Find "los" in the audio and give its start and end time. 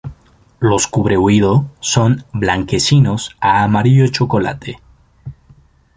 0.59-0.87